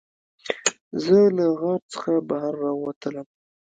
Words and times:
زه 1.03 1.17
له 1.37 1.45
غار 1.59 1.81
څخه 1.93 2.11
بهر 2.29 2.53
راووتلم. 2.63 3.27